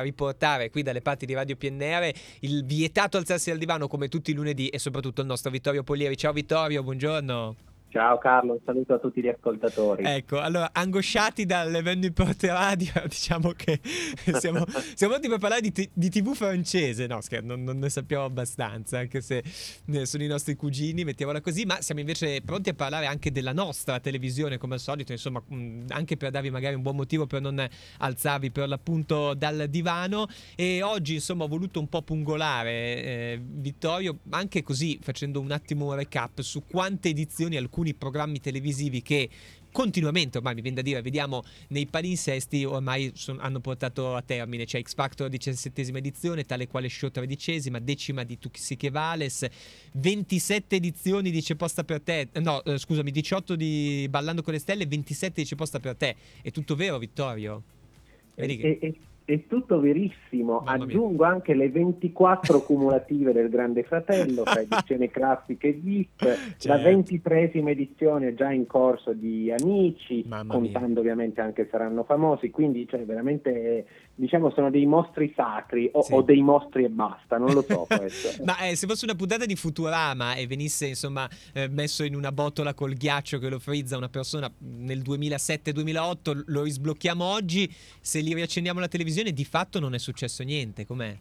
riportare 0.00 0.70
qui 0.70 0.82
dalle 0.82 1.00
parti 1.00 1.26
di 1.26 1.34
Radio 1.34 1.56
PNR 1.56 2.10
il 2.40 2.64
vietato 2.64 3.16
alzarsi 3.16 3.50
dal 3.50 3.58
divano 3.58 3.88
come 3.88 4.08
tutti 4.08 4.30
i 4.30 4.34
lunedì 4.34 4.68
e 4.68 4.78
soprattutto 4.78 5.20
il 5.20 5.26
nostro 5.26 5.50
Vittorio 5.50 5.82
Polieri. 5.82 6.16
Ciao 6.16 6.32
Vittorio, 6.32 6.82
buongiorno. 6.82 7.71
Ciao 7.92 8.16
Carlo, 8.16 8.54
un 8.54 8.58
saluto 8.64 8.94
a 8.94 8.98
tutti 8.98 9.20
gli 9.20 9.28
ascoltatori. 9.28 10.02
Ecco, 10.02 10.40
allora, 10.40 10.70
angosciati 10.72 11.44
dall'evento 11.44 12.06
in 12.06 12.14
porte 12.14 12.46
radio, 12.46 12.90
diciamo 13.06 13.50
che 13.50 13.80
siamo, 14.38 14.64
siamo 14.94 15.12
pronti 15.12 15.28
per 15.28 15.38
parlare 15.38 15.60
di, 15.60 15.72
t- 15.72 15.90
di, 15.92 16.08
TV 16.08 16.32
francese. 16.32 17.06
No, 17.06 17.20
scherzo, 17.20 17.44
non, 17.44 17.62
non, 17.62 17.76
ne 17.76 17.90
sappiamo 17.90 18.24
abbastanza, 18.24 18.98
anche 18.98 19.20
se 19.20 19.44
eh, 19.84 20.06
sono 20.06 20.22
i 20.22 20.26
nostri 20.26 20.54
cugini, 20.56 21.04
mettiamola 21.04 21.42
così, 21.42 21.66
ma 21.66 21.82
siamo 21.82 22.00
invece 22.00 22.40
pronti 22.40 22.70
a 22.70 22.74
parlare 22.74 23.04
anche 23.04 23.30
della 23.30 23.52
nostra 23.52 24.00
televisione, 24.00 24.56
come 24.56 24.72
al 24.72 24.80
solito, 24.80 25.12
insomma, 25.12 25.42
mh, 25.46 25.84
anche 25.88 26.16
per 26.16 26.30
darvi 26.30 26.48
magari 26.48 26.74
un 26.74 26.80
buon 26.80 26.96
motivo 26.96 27.26
per 27.26 27.42
non 27.42 27.62
alzarvi 27.98 28.50
per 28.50 28.68
l'appunto 28.68 29.34
dal 29.34 29.66
divano. 29.68 30.28
E 30.56 30.80
oggi, 30.80 31.12
insomma, 31.12 31.44
ho 31.44 31.48
voluto 31.48 31.78
un 31.78 31.90
po' 31.90 32.00
pungolare, 32.00 32.70
eh, 32.70 33.40
Vittorio, 33.44 34.20
anche 34.30 34.62
così, 34.62 34.98
facendo 35.02 35.40
un 35.40 35.50
attimo 35.50 35.88
un 35.88 35.94
recap 35.94 36.40
su 36.40 36.62
quante 36.66 37.10
edizioni 37.10 37.58
alcuni 37.58 37.80
alcuni 37.82 37.94
programmi 37.94 38.40
televisivi 38.40 39.02
che 39.02 39.28
continuamente 39.72 40.38
ormai 40.38 40.54
mi 40.54 40.60
viene 40.60 40.76
da 40.76 40.82
dire 40.82 41.00
vediamo 41.02 41.42
nei 41.68 41.86
palinsesti 41.86 42.64
ormai 42.64 43.10
son, 43.14 43.38
hanno 43.40 43.60
portato 43.60 44.14
a 44.14 44.22
termine. 44.22 44.64
C'è 44.64 44.80
X 44.80 44.94
Factor 44.94 45.28
diciassettesima 45.28 45.98
edizione 45.98 46.44
tale 46.44 46.68
quale 46.68 46.88
show 46.88 47.10
tredicesima 47.10 47.78
decima 47.80 48.22
di 48.22 48.38
Tuxiche 48.38 48.90
Vales 48.90 49.46
27 49.92 50.76
edizioni 50.76 51.30
di 51.30 51.42
C'è 51.42 51.56
posta 51.56 51.84
per 51.84 52.00
te 52.00 52.28
no 52.34 52.62
eh, 52.62 52.78
scusami 52.78 53.10
18 53.10 53.56
di 53.56 54.06
Ballando 54.08 54.42
con 54.42 54.52
le 54.52 54.58
stelle 54.60 54.86
27 54.86 55.42
di 55.42 55.48
C'è 55.48 55.56
posta 55.56 55.80
per 55.80 55.96
te. 55.96 56.16
È 56.40 56.50
tutto 56.50 56.76
vero 56.76 56.98
Vittorio? 56.98 57.62
Vedi 58.34 58.56
che... 58.56 58.78
E, 58.80 58.86
e, 58.86 58.94
è 59.24 59.46
tutto 59.46 59.80
verissimo. 59.80 60.60
Mamma 60.64 60.84
Aggiungo 60.84 61.24
mia. 61.24 61.32
anche 61.32 61.54
le 61.54 61.70
24 61.70 62.62
cumulative 62.64 63.32
del 63.32 63.48
Grande 63.48 63.82
Fratello, 63.84 64.42
tra 64.42 64.60
edizione 64.60 65.10
classica 65.10 65.66
e 65.66 65.72
VIP, 65.72 66.22
certo. 66.22 66.68
la 66.68 66.78
ventitresima 66.78 67.70
edizione 67.70 68.34
già 68.34 68.50
in 68.50 68.66
corso 68.66 69.12
di 69.12 69.52
Amici, 69.52 70.24
Mamma 70.26 70.52
contando 70.52 70.88
mia. 70.88 71.00
ovviamente 71.00 71.40
anche 71.40 71.68
Saranno 71.70 72.04
Famosi, 72.04 72.50
quindi 72.50 72.86
cioè, 72.88 73.04
veramente 73.04 73.86
diciamo 74.14 74.50
sono 74.50 74.70
dei 74.70 74.84
mostri 74.84 75.32
sacri 75.34 75.88
o, 75.92 76.02
sì. 76.02 76.12
o 76.12 76.22
dei 76.22 76.42
mostri 76.42 76.84
e 76.84 76.88
basta, 76.88 77.38
non 77.38 77.52
lo 77.52 77.62
so 77.62 77.86
questo. 77.96 78.42
Ma 78.44 78.58
eh, 78.58 78.76
se 78.76 78.86
fosse 78.86 79.04
una 79.04 79.14
puntata 79.14 79.46
di 79.46 79.56
Futurama 79.56 80.34
e 80.34 80.46
venisse 80.46 80.86
insomma 80.86 81.28
eh, 81.52 81.68
messo 81.68 82.04
in 82.04 82.14
una 82.14 82.32
botola 82.32 82.74
col 82.74 82.94
ghiaccio 82.94 83.38
che 83.38 83.48
lo 83.48 83.58
frizza 83.58 83.96
una 83.96 84.08
persona 84.08 84.52
nel 84.58 85.00
2007-2008, 85.00 86.42
lo 86.46 86.62
risblocchiamo 86.62 87.24
oggi, 87.24 87.72
se 88.00 88.20
li 88.20 88.34
riaccendiamo 88.34 88.80
la 88.80 88.88
televisione 88.88 89.10
televisione 89.12 89.32
di 89.32 89.44
fatto 89.44 89.78
non 89.78 89.94
è 89.94 89.98
successo 89.98 90.42
niente, 90.42 90.86
com'è? 90.86 91.14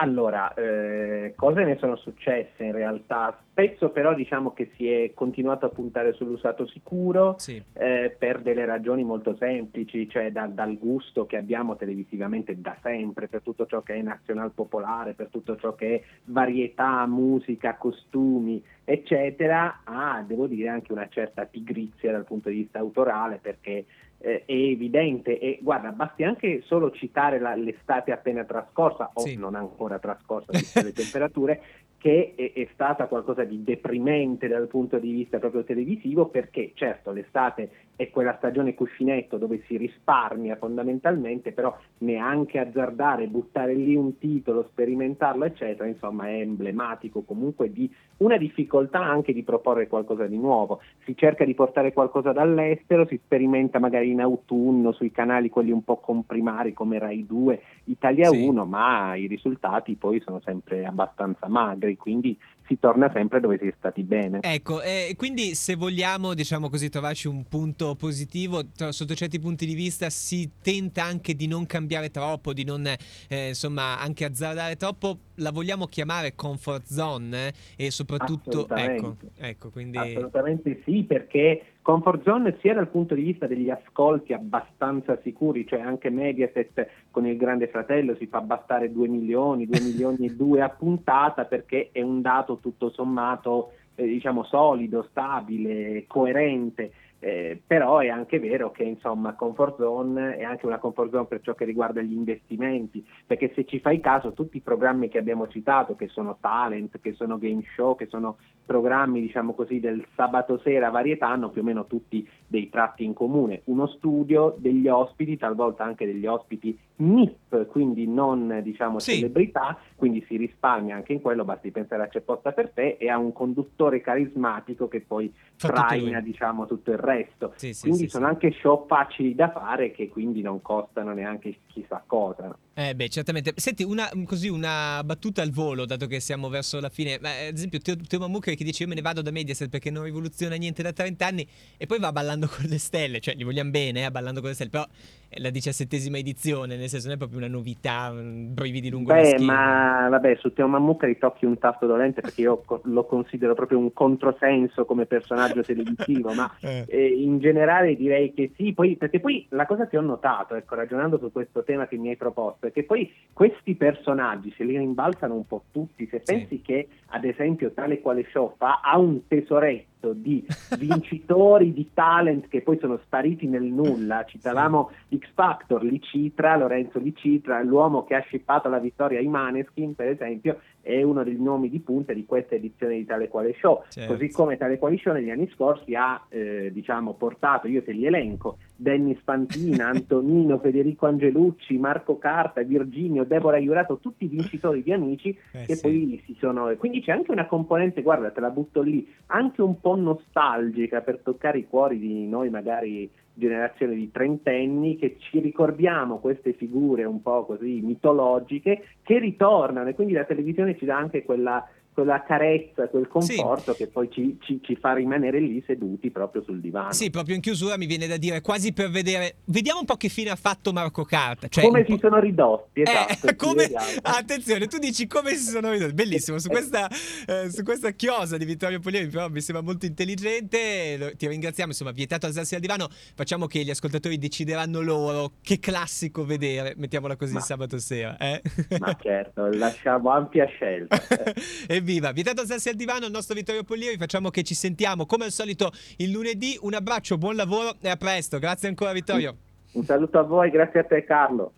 Allora, 0.00 0.54
eh, 0.54 1.34
cose 1.36 1.64
ne 1.64 1.76
sono 1.78 1.96
successe 1.96 2.64
in 2.64 2.72
realtà, 2.72 3.36
spesso 3.50 3.90
però 3.90 4.14
diciamo 4.14 4.52
che 4.52 4.70
si 4.76 4.88
è 4.88 5.12
continuato 5.14 5.66
a 5.66 5.70
puntare 5.70 6.12
sull'usato 6.12 6.66
sicuro 6.66 7.36
sì. 7.38 7.62
eh, 7.74 8.14
per 8.16 8.40
delle 8.40 8.64
ragioni 8.64 9.04
molto 9.04 9.36
semplici, 9.38 10.08
cioè 10.08 10.32
da, 10.32 10.46
dal 10.46 10.78
gusto 10.78 11.26
che 11.26 11.36
abbiamo 11.36 11.76
televisivamente 11.76 12.60
da 12.60 12.76
sempre 12.82 13.28
per 13.28 13.42
tutto 13.42 13.66
ciò 13.66 13.82
che 13.82 13.94
è 13.94 14.02
nazional 14.02 14.50
popolare, 14.52 15.14
per 15.14 15.28
tutto 15.30 15.56
ciò 15.56 15.74
che 15.74 15.94
è 15.94 16.02
varietà, 16.24 17.06
musica, 17.06 17.76
costumi, 17.76 18.62
eccetera, 18.84 19.80
a 19.84 20.24
devo 20.26 20.46
dire 20.46 20.68
anche 20.68 20.92
una 20.92 21.08
certa 21.08 21.44
pigrizia 21.44 22.10
dal 22.12 22.24
punto 22.24 22.48
di 22.48 22.56
vista 22.56 22.78
autorale 22.78 23.38
perché 23.40 23.84
eh, 24.18 24.44
è 24.44 24.52
evidente 24.52 25.38
e 25.38 25.58
guarda 25.62 25.90
basti 25.90 26.24
anche 26.24 26.62
solo 26.64 26.90
citare 26.90 27.38
la, 27.38 27.54
l'estate 27.54 28.12
appena 28.12 28.44
trascorsa 28.44 29.10
o 29.14 29.20
sì. 29.20 29.36
non 29.36 29.54
ancora 29.54 29.98
trascorsa 29.98 30.52
viste 30.52 30.82
le 30.82 30.92
temperature 30.92 31.60
che 31.98 32.34
è, 32.36 32.52
è, 32.52 32.68
stata 32.72 33.06
qualcosa 33.06 33.42
di 33.42 33.64
deprimente 33.64 34.46
dal 34.46 34.68
punto 34.68 34.98
di 34.98 35.10
vista 35.10 35.38
proprio 35.38 35.64
televisivo 35.64 36.26
perché 36.26 36.70
certo 36.74 37.10
l'estate 37.10 37.70
è 37.96 38.08
quella 38.10 38.36
stagione 38.36 38.74
cuscinetto 38.74 39.36
dove 39.36 39.62
si 39.66 39.76
risparmia 39.76 40.54
fondamentalmente 40.54 41.50
però 41.50 41.76
neanche 41.98 42.60
azzardare, 42.60 43.26
buttare 43.26 43.74
lì 43.74 43.96
un 43.96 44.16
titolo, 44.18 44.68
sperimentarlo 44.70 45.44
eccetera 45.44 45.88
insomma 45.88 46.28
è 46.28 46.38
emblematico 46.38 47.22
comunque 47.22 47.72
di 47.72 47.92
una 48.18 48.36
difficoltà 48.36 49.00
anche 49.00 49.32
di 49.32 49.42
proporre 49.42 49.88
qualcosa 49.88 50.26
di 50.26 50.38
nuovo 50.38 50.80
si 51.04 51.16
cerca 51.16 51.44
di 51.44 51.54
portare 51.54 51.92
qualcosa 51.92 52.30
dall'estero, 52.30 53.06
si 53.06 53.18
sperimenta 53.24 53.80
magari 53.80 54.07
in 54.10 54.20
autunno 54.20 54.92
sui 54.92 55.10
canali 55.10 55.48
quelli 55.48 55.70
un 55.70 55.82
po' 55.82 55.98
comprimari 55.98 56.72
come 56.72 56.98
Rai 56.98 57.26
2, 57.26 57.62
Italia 57.84 58.28
sì. 58.28 58.46
1 58.46 58.64
ma 58.64 59.14
i 59.14 59.26
risultati 59.26 59.94
poi 59.96 60.20
sono 60.20 60.40
sempre 60.44 60.84
abbastanza 60.84 61.48
magri 61.48 61.96
quindi 61.96 62.38
si 62.68 62.78
torna 62.78 63.10
sempre 63.12 63.40
dove 63.40 63.58
si 63.58 63.66
è 63.66 63.74
stati 63.76 64.02
bene. 64.02 64.40
Ecco, 64.42 64.82
eh, 64.82 65.14
quindi 65.16 65.54
se 65.54 65.74
vogliamo, 65.74 66.34
diciamo 66.34 66.68
così, 66.68 66.90
trovarci 66.90 67.26
un 67.26 67.44
punto 67.48 67.96
positivo, 67.96 68.60
tra, 68.76 68.92
sotto 68.92 69.14
certi 69.14 69.40
punti 69.40 69.66
di 69.66 69.74
vista 69.74 70.10
si 70.10 70.50
tenta 70.62 71.02
anche 71.02 71.34
di 71.34 71.46
non 71.48 71.66
cambiare 71.66 72.10
troppo, 72.10 72.52
di 72.52 72.64
non, 72.64 72.86
eh, 72.86 73.48
insomma, 73.48 73.98
anche 73.98 74.26
azzardare 74.26 74.76
troppo, 74.76 75.18
la 75.36 75.50
vogliamo 75.50 75.86
chiamare 75.86 76.34
comfort 76.34 76.84
zone 76.84 77.48
eh? 77.48 77.86
e 77.86 77.90
soprattutto... 77.90 78.68
Ecco, 78.68 79.16
ecco, 79.38 79.70
quindi... 79.70 79.96
Assolutamente 79.96 80.82
sì, 80.84 81.04
perché 81.04 81.62
comfort 81.88 82.22
zone 82.22 82.58
sia 82.60 82.74
dal 82.74 82.90
punto 82.90 83.14
di 83.14 83.22
vista 83.22 83.46
degli 83.46 83.70
ascolti 83.70 84.34
abbastanza 84.34 85.18
sicuri, 85.22 85.66
cioè 85.66 85.80
anche 85.80 86.10
Mediaset 86.10 86.86
con 87.18 87.26
il 87.26 87.36
Grande 87.36 87.66
Fratello 87.66 88.14
si 88.14 88.28
fa 88.28 88.40
bastare 88.40 88.92
2 88.92 89.08
milioni, 89.08 89.66
2 89.66 89.80
milioni 89.80 90.26
e 90.26 90.36
2 90.36 90.62
a 90.62 90.68
puntata 90.68 91.46
perché 91.46 91.88
è 91.90 92.00
un 92.00 92.20
dato 92.20 92.58
tutto 92.58 92.90
sommato 92.90 93.72
eh, 93.96 94.06
diciamo 94.06 94.44
solido, 94.44 95.04
stabile, 95.10 96.04
coerente. 96.06 96.92
Eh, 97.20 97.60
però 97.66 97.98
è 97.98 98.08
anche 98.08 98.38
vero 98.38 98.70
che 98.70 98.84
insomma 98.84 99.34
comfort 99.34 99.76
zone 99.78 100.36
è 100.36 100.44
anche 100.44 100.66
una 100.66 100.78
comfort 100.78 101.10
zone 101.10 101.26
per 101.26 101.40
ciò 101.40 101.54
che 101.54 101.64
riguarda 101.64 102.00
gli 102.00 102.12
investimenti, 102.12 103.04
perché 103.26 103.52
se 103.54 103.64
ci 103.64 103.80
fai 103.80 104.00
caso 104.00 104.32
tutti 104.32 104.58
i 104.58 104.60
programmi 104.60 105.08
che 105.08 105.18
abbiamo 105.18 105.48
citato, 105.48 105.96
che 105.96 106.06
sono 106.08 106.36
talent, 106.40 107.00
che 107.00 107.14
sono 107.14 107.36
game 107.38 107.64
show, 107.74 107.96
che 107.96 108.06
sono 108.06 108.36
programmi 108.64 109.20
diciamo 109.20 109.54
così 109.54 109.80
del 109.80 110.04
sabato 110.14 110.58
sera 110.58 110.90
varietà, 110.90 111.28
hanno 111.28 111.50
più 111.50 111.62
o 111.62 111.64
meno 111.64 111.86
tutti 111.86 112.28
dei 112.46 112.68
tratti 112.68 113.02
in 113.02 113.14
comune, 113.14 113.62
uno 113.64 113.86
studio, 113.86 114.54
degli 114.58 114.86
ospiti, 114.86 115.36
talvolta 115.36 115.84
anche 115.84 116.06
degli 116.06 116.26
ospiti 116.26 116.78
NIP, 116.96 117.66
quindi 117.66 118.06
non 118.06 118.60
diciamo 118.62 118.98
sì. 118.98 119.14
celebrità, 119.14 119.78
quindi 119.96 120.24
si 120.28 120.36
risparmia 120.36 120.96
anche 120.96 121.14
in 121.14 121.20
quello, 121.20 121.44
basti 121.44 121.70
pensare 121.70 122.02
a 122.02 122.08
C'è 122.08 122.20
posta 122.20 122.52
per 122.52 122.70
te 122.70 122.96
e 122.98 123.08
a 123.08 123.18
un 123.18 123.32
conduttore 123.32 124.00
carismatico 124.00 124.86
che 124.86 125.00
poi 125.00 125.32
Fa 125.56 125.68
traina 125.68 126.20
diciamo 126.20 126.66
tutto 126.66 126.90
il 126.90 126.98
resto. 126.98 127.07
Sì, 127.56 127.72
sì, 127.72 127.88
quindi 127.88 128.08
sono 128.08 128.26
anche 128.26 128.52
show 128.52 128.86
facili 128.86 129.34
da 129.34 129.50
fare 129.50 129.90
che 129.90 130.08
quindi 130.08 130.42
non 130.42 130.62
costano 130.62 131.12
neanche 131.12 131.60
chissà 131.66 132.02
cosa. 132.06 132.56
Eh 132.80 132.94
beh, 132.94 133.08
certamente. 133.08 133.54
Senti, 133.56 133.82
una, 133.82 134.08
così 134.24 134.48
una 134.48 135.02
battuta 135.04 135.42
al 135.42 135.50
volo, 135.50 135.84
dato 135.84 136.06
che 136.06 136.20
siamo 136.20 136.48
verso 136.48 136.78
la 136.78 136.88
fine. 136.88 137.18
Ma, 137.20 137.30
ad 137.30 137.52
esempio, 137.52 137.80
Teo, 137.80 137.96
Teo 137.96 138.38
che 138.38 138.54
dice 138.62 138.84
io 138.84 138.88
me 138.88 138.94
ne 138.94 139.00
vado 139.00 139.20
da 139.20 139.32
Mediaset 139.32 139.68
perché 139.68 139.90
non 139.90 140.04
rivoluziona 140.04 140.54
niente 140.54 140.80
da 140.80 140.92
30 140.92 141.26
anni 141.26 141.44
e 141.76 141.86
poi 141.86 141.98
va 141.98 142.12
ballando 142.12 142.46
con 142.46 142.66
le 142.68 142.78
stelle, 142.78 143.18
cioè 143.18 143.34
gli 143.34 143.42
vogliamo 143.42 143.70
bene, 143.70 144.04
eh, 144.04 144.10
ballando 144.12 144.38
con 144.38 144.50
le 144.50 144.54
stelle, 144.54 144.70
però 144.70 144.86
è 145.30 145.40
la 145.40 145.50
diciassettesima 145.50 146.16
edizione, 146.16 146.76
nel 146.76 146.88
senso 146.88 147.06
non 147.06 147.16
è 147.16 147.18
proprio 147.18 147.38
una 147.38 147.48
novità, 147.48 148.10
brividi 148.12 148.88
lungo 148.88 149.12
Beh, 149.12 149.38
ma 149.40 150.08
vabbè, 150.08 150.36
su 150.36 150.52
Teo 150.54 150.68
Mammucca 150.68 151.06
ritocchi 151.06 151.44
un 151.44 151.58
tasto 151.58 151.86
dolente 151.86 152.22
perché 152.22 152.42
io 152.42 152.64
lo 152.84 153.04
considero 153.04 153.54
proprio 153.54 153.78
un 153.78 153.92
controsenso 153.92 154.86
come 154.86 155.04
personaggio 155.04 155.62
televisivo, 155.62 156.32
ma 156.32 156.50
eh. 156.62 156.84
Eh, 156.88 157.08
in 157.08 157.40
generale 157.40 157.94
direi 157.94 158.32
che 158.32 158.52
sì, 158.56 158.72
poi, 158.72 158.96
perché 158.96 159.20
poi 159.20 159.44
la 159.50 159.66
cosa 159.66 159.86
che 159.86 159.98
ho 159.98 160.02
notato, 160.02 160.54
ecco, 160.54 160.76
ragionando 160.76 161.18
su 161.18 161.30
questo 161.30 161.62
tema 161.62 161.86
che 161.86 161.96
mi 161.96 162.08
hai 162.08 162.16
proposto, 162.16 162.67
perché 162.68 162.84
poi 162.84 163.10
questi 163.32 163.74
personaggi 163.74 164.52
se 164.56 164.64
li 164.64 164.76
rimbalzano 164.76 165.34
un 165.34 165.46
po' 165.46 165.64
tutti. 165.72 166.06
Se 166.06 166.22
sì. 166.22 166.32
pensi 166.32 166.60
che, 166.60 166.88
ad 167.06 167.24
esempio, 167.24 167.72
tale 167.72 168.00
quale 168.00 168.26
show 168.30 168.54
fa 168.56 168.80
ha 168.82 168.98
un 168.98 169.26
tesoretto 169.26 169.97
di 170.12 170.44
vincitori 170.78 171.72
di 171.72 171.90
talent 171.92 172.48
che 172.48 172.62
poi 172.62 172.78
sono 172.78 172.98
spariti 173.04 173.46
nel 173.46 173.64
nulla. 173.64 174.24
Citavamo 174.24 174.90
X 175.16 175.28
Factor, 175.34 175.82
Licitra, 175.82 176.56
Lorenzo 176.56 176.98
Licitra, 176.98 177.62
l'uomo 177.62 178.04
che 178.04 178.14
ha 178.14 178.20
scippato 178.20 178.68
la 178.68 178.78
vittoria 178.78 179.18
ai 179.18 179.26
Maneskin, 179.26 179.94
per 179.94 180.08
esempio, 180.08 180.60
è 180.88 181.02
uno 181.02 181.22
dei 181.22 181.38
nomi 181.38 181.68
di 181.68 181.80
punta 181.80 182.14
di 182.14 182.24
questa 182.24 182.54
edizione 182.54 182.96
di 182.96 183.04
Tale 183.04 183.28
Quale 183.28 183.54
Show. 183.60 183.84
Certo. 183.88 184.12
Così 184.12 184.30
come 184.30 184.56
Tale 184.56 184.78
Quale 184.78 184.96
Show 184.96 185.12
negli 185.12 185.28
anni 185.28 185.50
scorsi 185.54 185.94
ha 185.94 186.24
eh, 186.30 186.70
diciamo, 186.72 187.12
portato, 187.12 187.68
io 187.68 187.82
te 187.82 187.92
li 187.92 188.06
elenco, 188.06 188.56
Dennis 188.74 189.18
Fantina, 189.22 189.88
Antonino, 189.92 190.58
Federico 190.58 191.06
Angelucci, 191.06 191.76
Marco 191.76 192.16
Carta, 192.16 192.62
Virginio, 192.62 193.24
Deborah 193.24 193.58
Iurato, 193.58 193.98
tutti 193.98 194.26
vincitori 194.26 194.82
di 194.82 194.92
Amici 194.92 195.36
eh, 195.52 195.66
che 195.66 195.74
sì. 195.74 195.82
poi 195.82 196.22
si 196.24 196.34
sono... 196.38 196.74
Quindi 196.76 197.02
c'è 197.02 197.12
anche 197.12 197.32
una 197.32 197.46
componente, 197.46 198.00
guarda, 198.00 198.30
te 198.30 198.40
la 198.40 198.50
butto 198.50 198.80
lì, 198.80 199.06
anche 199.26 199.60
un 199.60 199.80
po' 199.80 199.87
nostalgica 199.96 201.00
per 201.00 201.20
toccare 201.22 201.58
i 201.58 201.66
cuori 201.68 201.98
di 201.98 202.26
noi 202.26 202.50
magari 202.50 203.10
generazione 203.38 203.94
di 203.94 204.10
trentenni 204.10 204.96
che 204.96 205.16
ci 205.18 205.38
ricordiamo 205.38 206.18
queste 206.18 206.52
figure 206.54 207.04
un 207.04 207.22
po' 207.22 207.44
così 207.46 207.80
mitologiche 207.82 208.84
che 209.02 209.18
ritornano. 209.18 209.88
E 209.88 209.94
quindi 209.94 210.12
la 210.12 210.24
televisione 210.24 210.76
ci 210.76 210.84
dà 210.84 210.96
anche 210.96 211.22
quella 211.22 211.66
quella 211.98 212.22
carezza, 212.22 212.86
quel 212.86 213.08
conforto 213.08 213.72
sì. 213.72 213.78
che 213.78 213.86
poi 213.88 214.08
ci, 214.08 214.38
ci, 214.40 214.60
ci, 214.62 214.76
fa 214.76 214.94
rimanere 214.94 215.40
lì 215.40 215.60
seduti 215.66 216.12
proprio 216.12 216.44
sul 216.44 216.60
divano. 216.60 216.92
Sì, 216.92 217.10
proprio 217.10 217.34
in 217.34 217.40
chiusura 217.40 217.76
mi 217.76 217.86
viene 217.86 218.06
da 218.06 218.16
dire 218.16 218.40
quasi 218.40 218.72
per 218.72 218.88
vedere, 218.88 219.38
vediamo 219.46 219.80
un 219.80 219.84
po' 219.84 219.96
che 219.96 220.08
fine 220.08 220.30
ha 220.30 220.36
fatto 220.36 220.72
Marco 220.72 221.02
Carta. 221.02 221.48
Cioè 221.48 221.64
come 221.64 221.84
si 221.84 221.98
sono 222.00 222.20
ridotti, 222.20 222.82
eh, 222.82 222.88
esatto. 222.88 223.26
Eh, 223.26 223.34
come... 223.36 223.68
Attenzione, 224.02 224.68
tu 224.68 224.78
dici 224.78 225.08
come 225.08 225.34
si 225.34 225.50
sono 225.50 225.72
ridotti, 225.72 225.92
bellissimo, 225.92 226.38
su 226.38 226.48
questa, 226.48 226.88
eh, 227.26 227.50
su 227.50 227.64
questa 227.64 227.90
chiosa 227.90 228.36
di 228.36 228.44
Vittorio 228.44 228.78
Polieri 228.78 229.08
però 229.08 229.28
mi 229.28 229.40
sembra 229.40 229.64
molto 229.64 229.84
intelligente, 229.84 231.14
ti 231.16 231.26
ringraziamo, 231.26 231.70
insomma, 231.72 231.90
vietato 231.90 232.26
alzarsi 232.26 232.54
al 232.54 232.60
divano, 232.60 232.86
facciamo 233.16 233.46
che 233.46 233.64
gli 233.64 233.70
ascoltatori 233.70 234.18
decideranno 234.18 234.80
loro 234.82 235.32
che 235.42 235.58
classico 235.58 236.24
vedere, 236.24 236.74
mettiamola 236.76 237.16
così 237.16 237.34
ma, 237.34 237.40
sabato 237.40 237.76
sera. 237.78 238.16
Eh? 238.18 238.40
Ma 238.78 238.96
certo, 239.00 239.48
lasciamo 239.48 240.10
ampia 240.10 240.46
scelta. 240.46 240.96
e 241.66 241.86
Evviva! 241.88 242.12
Vietato 242.12 242.42
alzarsi 242.42 242.68
al 242.68 242.74
divano, 242.74 243.06
il 243.06 243.12
nostro 243.12 243.34
Vittorio 243.34 243.64
Poglieri. 243.64 243.96
Facciamo 243.96 244.28
che 244.28 244.42
ci 244.42 244.54
sentiamo 244.54 245.06
come 245.06 245.24
al 245.24 245.30
solito 245.30 245.72
il 245.96 246.10
lunedì. 246.10 246.58
Un 246.60 246.74
abbraccio, 246.74 247.16
buon 247.16 247.34
lavoro 247.34 247.76
e 247.80 247.88
a 247.88 247.96
presto. 247.96 248.38
Grazie 248.38 248.68
ancora, 248.68 248.92
Vittorio. 248.92 249.34
Un 249.72 249.84
saluto 249.84 250.18
a 250.18 250.22
voi, 250.22 250.50
grazie 250.50 250.80
a 250.80 250.84
te, 250.84 251.02
Carlo. 251.04 251.52